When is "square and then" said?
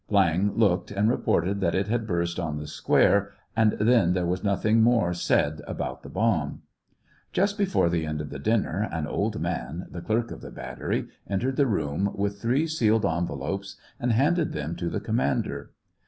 2.65-4.13